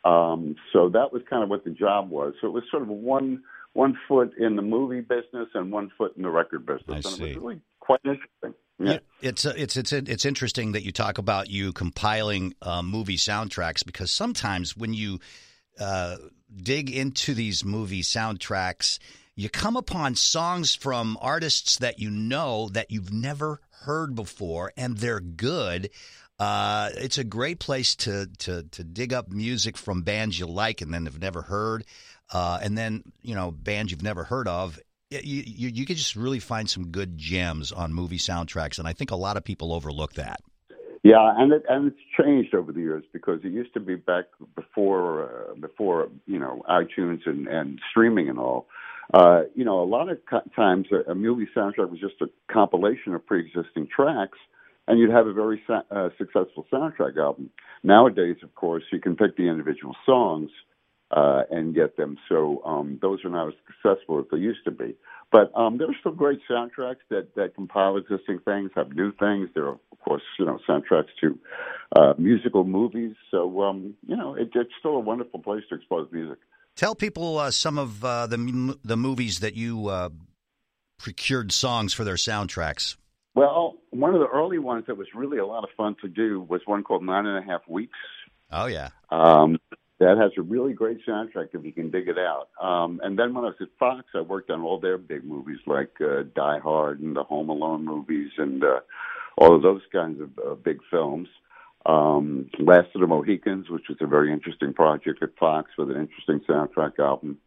Um, 0.04 0.56
so 0.73 0.88
that 0.90 1.12
was 1.12 1.23
kind 1.28 1.42
of 1.42 1.49
what 1.49 1.64
the 1.64 1.70
job 1.70 2.11
was. 2.11 2.35
So 2.40 2.47
it 2.47 2.52
was 2.52 2.64
sort 2.70 2.82
of 2.82 2.88
one 2.88 3.42
one 3.75 3.99
foot 4.08 4.32
in 4.38 4.56
the 4.56 4.62
movie 4.62 5.00
business 5.00 5.49
and 5.54 5.70
one 5.70 5.90
foot 5.97 6.16
in 6.16 6.23
the 6.23 6.30
record 6.30 6.66
business, 6.66 6.85
I 6.88 6.94
and 6.97 7.04
see. 7.04 7.25
it 7.25 7.28
was 7.28 7.37
really 7.37 7.61
quite 7.80 8.00
interesting. 8.04 8.54
Yeah. 8.78 8.99
It's 9.20 9.44
uh, 9.44 9.54
it's 9.56 9.76
it's 9.76 9.92
it's 9.92 10.25
interesting 10.25 10.73
that 10.73 10.85
you 10.85 10.92
talk 10.92 11.18
about 11.18 11.50
you 11.50 11.73
compiling 11.73 12.54
uh, 12.62 12.82
movie 12.82 13.16
soundtracks 13.16 13.85
because 13.85 14.12
sometimes 14.12 14.76
when 14.76 14.94
you 14.94 15.18
uh, 15.80 16.16
dig 16.62 16.90
into 16.90 17.35
these 17.35 17.64
movie 17.64 18.02
soundtracks, 18.02 18.99
you 19.38 19.49
come 19.49 19.76
upon 19.76 20.16
songs 20.16 20.75
from 20.75 21.16
artists 21.21 21.78
that 21.78 22.00
you 22.00 22.11
know 22.11 22.68
that 22.71 22.90
you've 22.90 23.12
never 23.12 23.61
heard 23.85 24.16
before, 24.16 24.73
and 24.76 24.99
they're 24.99 25.21
good. 25.21 25.90
Uh, 26.40 26.90
it's 26.97 27.18
a 27.18 27.25
great 27.25 27.61
place 27.61 27.95
to, 27.95 28.26
to 28.38 28.64
to 28.64 28.83
dig 28.83 29.12
up 29.12 29.30
music 29.30 29.76
from 29.76 30.02
bands 30.02 30.37
you 30.40 30.47
like 30.47 30.80
and 30.80 30.92
then 30.92 31.07
have 31.07 31.21
never 31.21 31.42
heard, 31.42 31.85
uh, 32.33 32.59
and 32.61 32.76
then 32.76 33.04
you 33.23 33.37
know 33.37 33.52
bands 33.52 33.92
you've 33.92 34.02
never 34.02 34.25
heard 34.25 34.49
of. 34.49 34.80
You, 35.11 35.21
you 35.23 35.68
you 35.68 35.87
could 35.87 35.97
just 35.97 36.16
really 36.16 36.40
find 36.40 36.68
some 36.68 36.88
good 36.88 37.16
gems 37.16 37.71
on 37.71 37.95
movie 37.95 38.18
soundtracks, 38.18 38.80
and 38.80 38.88
I 38.88 38.92
think 38.92 39.12
a 39.12 39.16
lot 39.16 39.37
of 39.37 39.45
people 39.45 39.73
overlook 39.73 40.14
that. 40.14 40.40
Yeah, 41.04 41.33
and 41.38 41.52
it 41.52 41.62
and 41.68 41.87
it's 41.87 42.00
changed 42.21 42.57
over 42.57 42.73
the 42.73 42.80
years 42.80 43.04
because 43.12 43.38
it 43.45 43.52
used 43.52 43.73
to 43.75 43.80
be 43.80 43.95
back 43.95 44.25
before 44.57 45.23
uh, 45.23 45.54
before 45.54 46.09
you 46.26 46.40
know 46.40 46.64
iTunes 46.68 47.21
and 47.25 47.47
and 47.47 47.78
streaming 47.88 48.28
and 48.28 48.40
all. 48.40 48.66
Uh, 49.12 49.42
you 49.54 49.64
know, 49.64 49.82
a 49.82 49.84
lot 49.84 50.08
of 50.10 50.18
times 50.54 50.86
a, 50.92 51.12
a 51.12 51.14
movie 51.14 51.48
soundtrack 51.56 51.90
was 51.90 52.00
just 52.00 52.20
a 52.20 52.26
compilation 52.52 53.14
of 53.14 53.24
pre-existing 53.26 53.88
tracks 53.94 54.38
and 54.88 54.98
you'd 54.98 55.10
have 55.10 55.26
a 55.26 55.32
very 55.32 55.62
uh, 55.68 56.08
successful 56.18 56.66
soundtrack 56.72 57.16
album. 57.18 57.50
Nowadays, 57.84 58.36
of 58.42 58.54
course, 58.54 58.82
you 58.90 59.00
can 59.00 59.16
pick 59.16 59.36
the 59.36 59.48
individual 59.48 59.94
songs 60.06 60.50
uh, 61.10 61.42
and 61.50 61.74
get 61.74 61.96
them. 61.96 62.16
So 62.28 62.62
um, 62.64 62.98
those 63.00 63.24
are 63.24 63.30
not 63.30 63.48
as 63.48 63.54
successful 63.66 64.18
as 64.18 64.24
they 64.32 64.38
used 64.38 64.64
to 64.64 64.70
be. 64.70 64.94
But 65.30 65.52
um, 65.54 65.76
there 65.78 65.88
are 65.88 65.96
still 66.00 66.12
great 66.12 66.40
soundtracks 66.50 67.04
that 67.10 67.34
that 67.36 67.54
compile 67.54 67.98
existing 67.98 68.40
things, 68.46 68.70
have 68.74 68.94
new 68.94 69.12
things. 69.12 69.50
There 69.54 69.66
are, 69.66 69.78
of 69.92 69.98
course, 70.02 70.22
you 70.38 70.46
know, 70.46 70.58
soundtracks 70.68 71.12
to 71.20 71.38
uh, 71.96 72.14
musical 72.18 72.64
movies. 72.64 73.14
So 73.30 73.62
um, 73.62 73.94
you 74.06 74.16
know, 74.16 74.34
it, 74.34 74.50
it's 74.54 74.70
still 74.78 74.96
a 74.96 75.00
wonderful 75.00 75.40
place 75.40 75.62
to 75.68 75.74
expose 75.76 76.08
music. 76.12 76.38
Tell 76.78 76.94
people 76.94 77.38
uh, 77.38 77.50
some 77.50 77.76
of 77.76 78.04
uh, 78.04 78.28
the 78.28 78.78
the 78.85 78.97
movies 78.97 79.40
that 79.40 79.54
you 79.54 79.88
uh, 79.88 80.11
procured 80.97 81.50
songs 81.50 81.92
for 81.92 82.04
their 82.04 82.14
soundtracks. 82.14 82.94
Well, 83.35 83.78
one 83.90 84.14
of 84.14 84.20
the 84.20 84.28
early 84.28 84.61
ones 84.61 84.85
that 84.87 84.97
was 84.97 85.08
really 85.12 85.38
a 85.38 85.44
lot 85.44 85.64
of 85.64 85.70
fun 85.76 85.97
to 86.02 86.08
do 86.08 86.40
was 86.40 86.61
one 86.66 86.85
called 86.85 87.02
Nine 87.02 87.26
and 87.26 87.37
a 87.37 87.42
Half 87.42 87.62
Weeks. 87.66 87.99
Oh 88.52 88.66
yeah. 88.66 88.90
Um, 89.11 89.58
that 89.99 90.18
has 90.18 90.30
a 90.38 90.42
really 90.42 90.73
great 90.73 91.04
soundtrack 91.04 91.49
if 91.52 91.64
you 91.64 91.73
can 91.73 91.90
dig 91.90 92.06
it 92.06 92.16
out. 92.16 92.50
Um, 92.62 93.00
and 93.02 93.18
then 93.18 93.35
when 93.35 93.42
I 93.42 93.49
was 93.49 93.56
at 93.61 93.70
Fox, 93.76 94.06
I 94.14 94.20
worked 94.20 94.49
on 94.49 94.62
all 94.62 94.78
their 94.78 94.99
big 94.99 95.25
movies 95.25 95.58
like 95.66 95.90
uh, 96.00 96.23
Die 96.32 96.58
Hard 96.61 97.00
and 97.00 97.16
the 97.16 97.25
Home 97.25 97.49
Alone 97.49 97.85
movies 97.85 98.30
and 98.38 98.62
uh, 98.62 98.78
all 99.37 99.56
of 99.56 99.62
those 99.62 99.82
kinds 99.90 100.20
of 100.20 100.30
uh, 100.38 100.54
big 100.54 100.78
films. 100.92 101.26
Um, 101.88 102.50
Last 102.59 102.88
of 102.95 103.00
the 103.00 103.07
Mohicans, 103.07 103.71
which 103.71 103.85
was 103.88 103.97
a 104.00 104.07
very 104.07 104.33
interesting 104.33 104.75
project 104.75 105.23
at 105.23 105.30
Fox 105.38 105.71
with 105.78 105.90
an 105.90 105.97
interesting 105.97 106.40
soundtrack 106.49 106.99
album. 106.99 107.38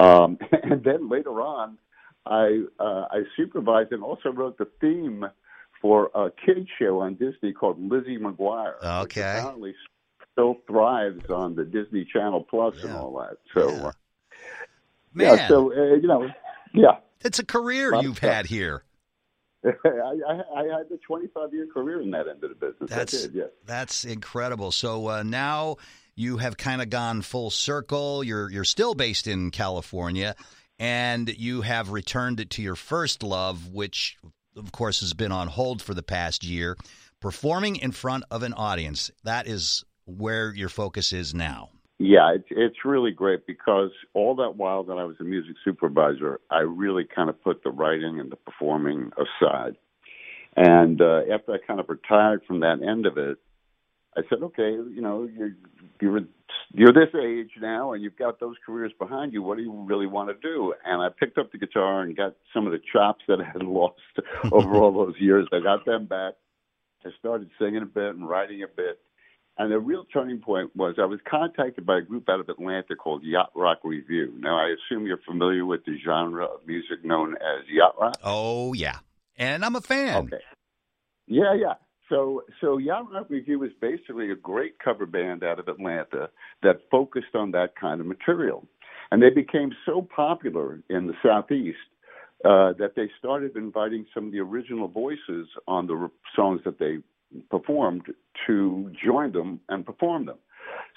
Um, 0.00 0.38
and 0.62 0.82
then 0.82 1.08
later 1.08 1.42
on, 1.42 1.78
I 2.24 2.62
uh, 2.80 3.06
I 3.10 3.22
supervised 3.36 3.92
and 3.92 4.02
also 4.02 4.30
wrote 4.30 4.56
the 4.56 4.68
theme 4.80 5.26
for 5.80 6.10
a 6.14 6.30
kids 6.30 6.68
show 6.78 7.00
on 7.00 7.14
Disney 7.14 7.52
called 7.52 7.78
Lizzie 7.80 8.18
McGuire. 8.18 8.82
Okay. 8.82 9.20
apparently 9.20 9.74
still 10.32 10.56
thrives 10.66 11.28
on 11.28 11.54
the 11.54 11.64
Disney 11.64 12.06
Channel 12.10 12.46
Plus 12.48 12.76
yeah. 12.78 12.86
and 12.86 12.96
all 12.96 13.18
that. 13.18 13.38
So, 13.52 13.70
yeah. 13.70 13.86
uh, 13.88 13.92
Man, 15.14 15.36
yeah, 15.36 15.48
so 15.48 15.72
uh, 15.72 15.94
you 15.96 16.08
know, 16.08 16.26
yeah, 16.72 16.96
it's 17.20 17.38
a 17.38 17.44
career 17.44 17.94
you've 18.00 18.18
had 18.18 18.46
here. 18.46 18.82
I, 19.64 19.70
I, 20.28 20.40
I, 20.56 20.62
had 20.64 20.90
a 20.92 20.98
25 21.06 21.52
year 21.52 21.66
career 21.72 22.00
in 22.00 22.10
that 22.10 22.26
end 22.28 22.42
of 22.42 22.50
the 22.50 22.56
business. 22.56 22.90
That's 22.90 23.22
did, 23.22 23.34
yes. 23.34 23.48
that's 23.64 24.04
incredible. 24.04 24.72
So 24.72 25.08
uh, 25.08 25.22
now 25.22 25.76
you 26.16 26.38
have 26.38 26.56
kind 26.56 26.82
of 26.82 26.90
gone 26.90 27.22
full 27.22 27.50
circle. 27.50 28.24
You're 28.24 28.50
you're 28.50 28.64
still 28.64 28.94
based 28.94 29.26
in 29.26 29.50
California, 29.50 30.34
and 30.78 31.28
you 31.28 31.62
have 31.62 31.90
returned 31.90 32.40
it 32.40 32.50
to 32.50 32.62
your 32.62 32.74
first 32.74 33.22
love, 33.22 33.68
which 33.68 34.18
of 34.56 34.72
course 34.72 35.00
has 35.00 35.14
been 35.14 35.32
on 35.32 35.48
hold 35.48 35.80
for 35.80 35.94
the 35.94 36.02
past 36.02 36.44
year. 36.44 36.76
Performing 37.20 37.76
in 37.76 37.92
front 37.92 38.24
of 38.32 38.42
an 38.42 38.52
audience. 38.52 39.12
That 39.22 39.46
is 39.46 39.84
where 40.06 40.52
your 40.52 40.68
focus 40.68 41.12
is 41.12 41.32
now. 41.32 41.70
Yeah, 42.04 42.34
it's 42.34 42.48
it's 42.50 42.84
really 42.84 43.12
great 43.12 43.46
because 43.46 43.90
all 44.12 44.34
that 44.36 44.56
while 44.56 44.82
that 44.82 44.94
I 44.94 45.04
was 45.04 45.14
a 45.20 45.24
music 45.24 45.54
supervisor, 45.64 46.40
I 46.50 46.58
really 46.58 47.04
kind 47.04 47.30
of 47.30 47.40
put 47.40 47.62
the 47.62 47.70
writing 47.70 48.18
and 48.18 48.30
the 48.30 48.34
performing 48.34 49.12
aside. 49.16 49.76
And 50.56 51.00
uh, 51.00 51.20
after 51.32 51.52
I 51.52 51.58
kind 51.64 51.78
of 51.78 51.88
retired 51.88 52.42
from 52.44 52.58
that 52.60 52.82
end 52.82 53.06
of 53.06 53.18
it, 53.18 53.38
I 54.16 54.22
said, 54.28 54.42
okay, 54.42 54.72
you 54.72 55.00
know, 55.00 55.28
you're 55.32 55.52
you're 56.00 56.20
you're 56.74 56.92
this 56.92 57.14
age 57.14 57.50
now, 57.60 57.92
and 57.92 58.02
you've 58.02 58.18
got 58.18 58.40
those 58.40 58.56
careers 58.66 58.92
behind 58.98 59.32
you. 59.32 59.40
What 59.44 59.56
do 59.56 59.62
you 59.62 59.72
really 59.72 60.06
want 60.08 60.28
to 60.28 60.34
do? 60.42 60.74
And 60.84 61.00
I 61.00 61.08
picked 61.08 61.38
up 61.38 61.52
the 61.52 61.58
guitar 61.58 62.02
and 62.02 62.16
got 62.16 62.34
some 62.52 62.66
of 62.66 62.72
the 62.72 62.80
chops 62.92 63.22
that 63.28 63.40
I 63.40 63.44
had 63.44 63.62
lost 63.62 64.00
over 64.50 64.74
all 64.74 64.92
those 64.92 65.14
years. 65.20 65.46
I 65.52 65.60
got 65.60 65.84
them 65.86 66.06
back. 66.06 66.34
I 67.06 67.10
started 67.20 67.48
singing 67.60 67.82
a 67.82 67.86
bit 67.86 68.16
and 68.16 68.28
writing 68.28 68.64
a 68.64 68.66
bit. 68.66 68.98
And 69.58 69.70
the 69.70 69.78
real 69.78 70.04
turning 70.12 70.38
point 70.38 70.74
was 70.74 70.94
I 70.98 71.04
was 71.04 71.20
contacted 71.28 71.84
by 71.84 71.98
a 71.98 72.00
group 72.00 72.28
out 72.28 72.40
of 72.40 72.48
Atlanta 72.48 72.96
called 72.96 73.22
Yacht 73.22 73.50
Rock 73.54 73.80
Revue. 73.84 74.32
Now, 74.38 74.58
I 74.58 74.74
assume 74.74 75.06
you're 75.06 75.20
familiar 75.26 75.66
with 75.66 75.84
the 75.84 75.98
genre 76.04 76.46
of 76.46 76.66
music 76.66 77.04
known 77.04 77.34
as 77.34 77.68
yacht 77.68 77.94
rock. 78.00 78.14
Oh, 78.24 78.72
yeah. 78.72 78.98
And 79.36 79.64
I'm 79.64 79.76
a 79.76 79.80
fan. 79.82 80.24
Okay. 80.24 80.42
Yeah, 81.26 81.54
yeah. 81.54 81.74
So, 82.08 82.42
so 82.60 82.78
Yacht 82.78 83.12
Rock 83.12 83.26
Revue 83.28 83.58
was 83.58 83.70
basically 83.80 84.30
a 84.30 84.36
great 84.36 84.78
cover 84.78 85.06
band 85.06 85.44
out 85.44 85.58
of 85.58 85.68
Atlanta 85.68 86.28
that 86.62 86.80
focused 86.90 87.34
on 87.34 87.50
that 87.52 87.76
kind 87.78 88.00
of 88.00 88.06
material. 88.06 88.66
And 89.10 89.22
they 89.22 89.30
became 89.30 89.72
so 89.86 90.06
popular 90.14 90.82
in 90.88 91.06
the 91.06 91.14
Southeast 91.22 91.78
uh, 92.44 92.72
that 92.78 92.94
they 92.96 93.10
started 93.18 93.56
inviting 93.56 94.04
some 94.12 94.26
of 94.26 94.32
the 94.32 94.40
original 94.40 94.88
voices 94.88 95.46
on 95.68 95.86
the 95.86 96.10
songs 96.34 96.60
that 96.64 96.78
they 96.78 96.98
performed 97.50 98.02
to 98.46 98.92
join 99.04 99.32
them 99.32 99.60
and 99.68 99.84
perform 99.84 100.26
them. 100.26 100.38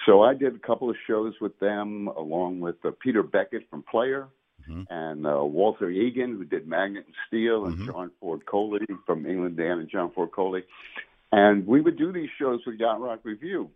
So 0.05 0.21
I 0.21 0.33
did 0.33 0.55
a 0.55 0.59
couple 0.59 0.89
of 0.89 0.95
shows 1.07 1.33
with 1.41 1.57
them, 1.59 2.07
along 2.07 2.59
with 2.59 2.75
uh, 2.83 2.91
Peter 3.01 3.23
Beckett 3.23 3.69
from 3.69 3.83
Player 3.83 4.27
mm-hmm. 4.69 4.83
and 4.89 5.25
uh, 5.25 5.43
Walter 5.43 5.89
Egan, 5.89 6.31
who 6.31 6.45
did 6.45 6.67
Magnet 6.67 7.05
and 7.05 7.15
Steel, 7.27 7.65
and 7.65 7.75
mm-hmm. 7.75 7.91
John 7.91 8.11
Ford 8.19 8.45
Coley 8.45 8.85
from 9.05 9.25
England 9.25 9.57
Dan 9.57 9.79
and 9.79 9.89
John 9.89 10.11
Ford 10.13 10.31
Coley. 10.31 10.63
And 11.31 11.65
we 11.65 11.81
would 11.81 11.97
do 11.97 12.11
these 12.11 12.29
shows 12.39 12.61
with 12.65 12.79
Yacht 12.79 13.01
Rock 13.01 13.19
Revue, 13.23 13.69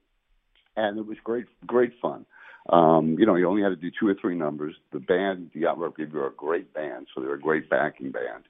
and 0.75 0.97
it 0.97 1.05
was 1.05 1.17
great, 1.23 1.45
great 1.65 1.93
fun. 2.01 2.25
Um, 2.69 3.15
you 3.17 3.25
know, 3.25 3.35
you 3.35 3.47
only 3.47 3.63
had 3.63 3.69
to 3.69 3.75
do 3.75 3.89
two 3.99 4.07
or 4.07 4.15
three 4.19 4.35
numbers. 4.35 4.75
The 4.91 4.99
band, 4.99 5.51
the 5.53 5.61
Yacht 5.61 5.79
Rock 5.79 5.97
Revue, 5.97 6.19
are 6.19 6.27
a 6.27 6.33
great 6.33 6.73
band, 6.73 7.07
so 7.13 7.21
they're 7.21 7.33
a 7.33 7.39
great 7.39 7.69
backing 7.69 8.11
band 8.11 8.43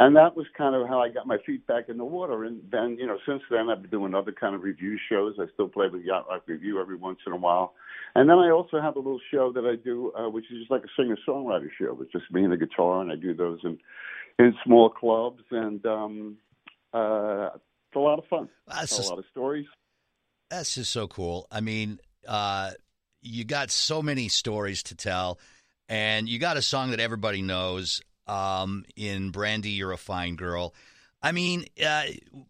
and 0.00 0.16
that 0.16 0.34
was 0.34 0.46
kind 0.56 0.74
of 0.74 0.88
how 0.88 1.00
I 1.00 1.10
got 1.10 1.26
my 1.26 1.36
feet 1.44 1.66
back 1.66 1.90
in 1.90 1.98
the 1.98 2.04
water. 2.04 2.44
And 2.44 2.62
then, 2.72 2.96
you 2.98 3.06
know, 3.06 3.18
since 3.28 3.42
then 3.50 3.68
I've 3.68 3.82
been 3.82 3.90
doing 3.90 4.14
other 4.14 4.32
kind 4.32 4.54
of 4.54 4.62
review 4.62 4.98
shows. 5.10 5.34
I 5.38 5.44
still 5.52 5.68
play 5.68 5.88
with 5.92 6.02
Yacht 6.02 6.26
Rock 6.28 6.42
Revue 6.46 6.80
every 6.80 6.96
once 6.96 7.18
in 7.26 7.32
a 7.32 7.36
while, 7.36 7.74
and 8.14 8.28
then 8.28 8.38
I 8.38 8.50
also 8.50 8.80
have 8.80 8.96
a 8.96 8.98
little 8.98 9.20
show 9.30 9.52
that 9.52 9.64
I 9.64 9.76
do, 9.76 10.12
uh, 10.18 10.28
which 10.30 10.46
is 10.50 10.58
just 10.58 10.70
like 10.70 10.82
a 10.82 10.88
singer 10.96 11.18
songwriter 11.28 11.68
show. 11.78 11.96
It's 12.00 12.10
just 12.10 12.24
me 12.32 12.42
and 12.42 12.52
the 12.52 12.56
guitar, 12.56 13.02
and 13.02 13.12
I 13.12 13.16
do 13.16 13.34
those 13.34 13.60
in 13.62 13.78
in 14.38 14.54
small 14.64 14.88
clubs, 14.88 15.42
and 15.50 15.84
um, 15.84 16.36
uh, 16.94 17.50
it's 17.54 17.96
a 17.96 17.98
lot 17.98 18.18
of 18.18 18.24
fun. 18.26 18.48
That's 18.66 18.96
just, 18.96 19.08
a 19.08 19.10
lot 19.10 19.18
of 19.18 19.26
stories. 19.30 19.66
That's 20.48 20.74
just 20.74 20.90
so 20.90 21.08
cool. 21.08 21.46
I 21.50 21.60
mean, 21.60 22.00
uh, 22.26 22.70
you 23.20 23.44
got 23.44 23.70
so 23.70 24.00
many 24.00 24.28
stories 24.28 24.82
to 24.84 24.94
tell, 24.94 25.38
and 25.90 26.26
you 26.26 26.38
got 26.38 26.56
a 26.56 26.62
song 26.62 26.92
that 26.92 27.00
everybody 27.00 27.42
knows 27.42 28.00
um, 28.30 28.84
in 28.96 29.30
Brandy, 29.30 29.70
You're 29.70 29.92
a 29.92 29.98
Fine 29.98 30.36
Girl. 30.36 30.74
I 31.22 31.32
mean, 31.32 31.66
uh, 31.84 32.04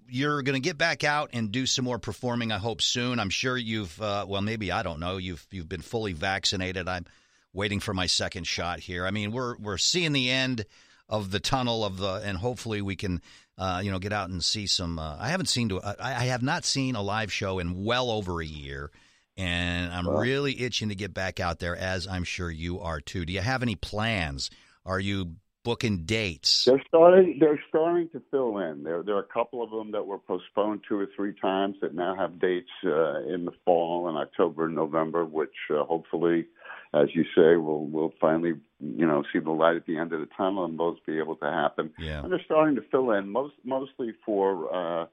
you're 0.09 0.43
going 0.43 0.55
to 0.55 0.61
get 0.61 0.79
back 0.79 1.03
out 1.03 1.31
and 1.33 1.51
do 1.51 1.67
some 1.67 1.85
more 1.85 1.99
performing. 1.99 2.53
I 2.53 2.59
hope 2.59 2.81
soon. 2.83 3.19
I'm 3.19 3.31
sure 3.31 3.57
you've. 3.57 4.01
Uh, 4.01 4.27
well, 4.29 4.43
maybe 4.43 4.71
I 4.71 4.83
don't 4.83 5.01
know. 5.01 5.17
You've 5.17 5.45
you've 5.51 5.69
been 5.69 5.81
fully 5.81 6.13
vaccinated. 6.13 6.87
I'm 6.89 7.07
waiting 7.53 7.81
for 7.81 7.93
my 7.95 8.07
second 8.07 8.47
shot 8.47 8.79
here. 8.79 9.07
I 9.07 9.11
mean, 9.11 9.33
we're 9.33 9.57
we're 9.59 9.79
seeing 9.79 10.13
the 10.13 10.31
end 10.31 10.67
of 11.09 11.33
the 11.33 11.41
tunnel 11.41 11.85
of 11.85 11.97
the, 11.97 12.23
and 12.25 12.39
hopefully 12.39 12.81
we 12.81 12.95
can, 12.95 13.21
uh, 13.59 13.81
you 13.83 13.91
know, 13.91 13.99
get 13.99 14.13
out 14.13 14.31
and 14.31 14.45
see 14.45 14.69
some. 14.69 15.01
Uh, 15.01 15.17
I 15.19 15.31
haven't 15.31 15.47
seen 15.47 15.71
to. 15.71 15.81
I, 15.81 15.97
I, 16.01 16.25
have 16.27 16.43
not 16.43 16.65
seen 16.65 16.95
a 16.95 17.03
live 17.03 17.33
show 17.33 17.59
in 17.59 17.83
well 17.83 18.09
over 18.09 18.41
a 18.41 18.47
year, 18.47 18.93
and 19.37 19.93
I'm 19.93 20.09
really 20.09 20.61
itching 20.61 20.91
to 20.91 20.95
get 20.95 21.13
back 21.13 21.41
out 21.41 21.59
there, 21.59 21.77
as 21.77 22.07
I'm 22.07 22.23
sure 22.23 22.49
you 22.49 22.81
are 22.81 23.01
too. 23.01 23.25
Do 23.25 23.33
you 23.33 23.41
have 23.41 23.65
any 23.65 23.75
plans? 23.75 24.51
Are 24.87 25.01
you 25.01 25.35
booking 25.63 26.05
dates? 26.05 26.65
They're 26.65 26.83
starting. 26.89 27.39
They're 27.41 27.63
starting 27.69 28.09
to 28.11 28.23
fill 28.31 28.59
in. 28.59 28.83
There, 28.83 29.03
there 29.03 29.17
are 29.17 29.21
a 29.23 29.33
couple 29.35 29.63
of 29.63 29.71
them 29.71 29.93
that 29.93 30.07
were 30.07 30.19
postponed 30.19 30.83
two 30.89 30.99
or 30.99 31.09
three 31.17 31.35
times 31.41 31.77
that 31.83 31.95
now 31.95 32.15
have 32.17 32.41
dates 32.41 32.71
uh, 32.85 33.23
in 33.23 33.45
the 33.45 33.53
fall 33.65 34.09
in 34.09 34.17
October 34.17 34.67
and 34.67 34.75
November, 34.75 35.25
which 35.25 35.55
uh, 35.71 35.85
hopefully, 35.85 36.47
as 36.95 37.09
you 37.15 37.25
say, 37.35 37.57
will 37.57 37.87
will 37.87 38.13
finally 38.21 38.55
you 38.81 39.07
know 39.07 39.23
see 39.33 39.39
the 39.39 39.51
light 39.51 39.77
at 39.77 39.87
the 39.87 39.99
end 39.99 40.13
of 40.13 40.21
the 40.21 40.29
tunnel 40.37 40.65
and 40.65 40.79
those 40.79 40.99
be 41.07 41.19
able 41.19 41.37
to 41.37 41.51
happen. 41.51 41.91
Yeah. 41.99 42.23
And 42.23 42.33
they're 42.33 42.43
starting 42.45 42.77
to 42.77 42.83
fill 42.91 43.11
in 43.13 43.29
most 43.29 43.55
mostly 43.65 44.13
for. 44.25 45.03
Uh, 45.03 45.07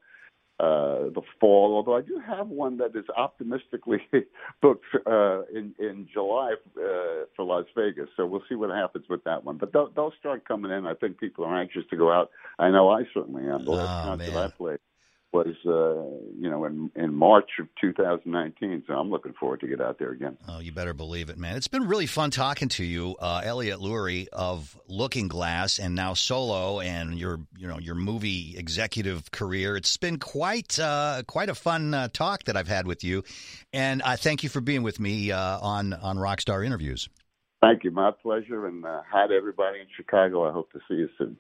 uh, 0.60 1.10
the 1.14 1.22
fall. 1.40 1.76
Although 1.76 1.96
I 1.96 2.02
do 2.02 2.20
have 2.26 2.48
one 2.48 2.78
that 2.78 2.96
is 2.96 3.06
optimistically 3.16 4.00
booked 4.62 4.86
uh, 5.06 5.44
in 5.54 5.76
in 5.80 6.08
July 6.12 6.54
uh, 6.78 7.26
for 7.36 7.46
Las 7.46 7.66
Vegas. 7.76 8.10
So 8.18 8.26
we'll 8.26 8.44
see 8.50 8.56
what 8.56 8.70
happens 8.72 9.06
with 9.10 9.24
that 9.26 9.44
one. 9.44 9.58
But 9.58 9.72
they'll, 9.74 9.90
they'll 9.96 10.14
start 10.20 10.48
coming 10.48 10.72
in. 10.72 10.88
I 10.88 10.96
think 10.96 11.20
people 11.20 11.46
are 11.46 11.60
anxious 11.60 11.84
to 11.92 11.98
go 11.98 12.12
out. 12.12 12.32
I 12.58 12.70
know 12.70 12.90
I 12.90 13.04
certainly 13.14 13.44
am. 13.44 13.66
Oh, 13.68 14.18
man. 14.32 14.88
Was 15.38 15.56
uh, 15.66 16.18
you 16.40 16.50
know 16.50 16.66
in 16.66 16.92
in 16.96 17.14
March 17.14 17.50
of 17.60 17.68
2019. 17.80 18.84
So 18.88 18.94
I'm 18.94 19.10
looking 19.10 19.34
forward 19.34 19.60
to 19.62 19.68
get 19.68 19.82
out 19.82 20.00
there 20.00 20.12
again. 20.12 20.38
Oh, 20.48 20.60
you 20.60 20.72
better 20.72 20.94
believe 20.94 21.30
it, 21.30 21.38
man! 21.38 21.56
It's 21.56 21.68
been 21.68 21.88
really 21.88 22.08
fun 22.08 22.32
talking 22.32 22.70
to 22.70 22.84
you, 22.84 23.16
uh, 23.20 23.42
Elliot 23.44 23.80
Lurie 23.80 24.28
of 24.34 24.80
Looking 24.88 25.28
Glass, 25.28 25.80
and 25.80 25.96
now 25.96 26.14
Solo, 26.14 26.80
and 26.80 27.18
your 27.18 27.40
you 27.58 27.68
know 27.68 27.80
your 27.80 27.96
movie 27.96 28.56
executive 28.58 29.32
career. 29.32 29.76
It's 29.76 29.98
been 29.98 30.18
quite 30.20 30.80
uh, 30.80 31.24
quite 31.28 31.50
a 31.50 31.56
fun 31.56 31.94
uh, 31.94 32.08
talk 32.12 32.46
that 32.46 32.58
I've 32.58 32.68
had 32.68 32.88
with 32.88 33.04
you, 33.04 33.24
and 33.74 34.02
I 34.02 34.16
thank 34.16 34.44
you 34.44 34.50
for 34.50 34.62
being 34.62 34.84
with 34.84 35.00
me 35.00 35.32
uh, 35.32 35.60
on 35.60 35.94
on 35.94 36.18
Rockstar 36.18 36.66
Interviews. 36.66 37.10
Thank 37.60 37.84
you, 37.84 37.90
my 37.90 38.12
pleasure, 38.12 38.68
and 38.68 38.86
uh, 38.86 39.02
hi 39.12 39.28
to 39.28 39.34
everybody 39.34 39.80
in 39.80 39.88
Chicago. 39.96 40.48
I 40.48 40.52
hope 40.52 40.72
to 40.74 40.80
see 40.88 40.96
you 40.96 41.10
soon. 41.18 41.36